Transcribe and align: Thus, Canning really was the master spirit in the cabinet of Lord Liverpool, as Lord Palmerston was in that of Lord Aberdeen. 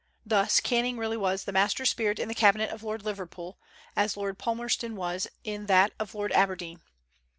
Thus, 0.25 0.59
Canning 0.59 0.97
really 0.97 1.15
was 1.15 1.43
the 1.43 1.51
master 1.51 1.85
spirit 1.85 2.17
in 2.17 2.27
the 2.27 2.33
cabinet 2.33 2.71
of 2.71 2.81
Lord 2.81 3.03
Liverpool, 3.03 3.59
as 3.95 4.17
Lord 4.17 4.39
Palmerston 4.39 4.95
was 4.95 5.27
in 5.43 5.67
that 5.67 5.93
of 5.99 6.15
Lord 6.15 6.31
Aberdeen. 6.31 6.81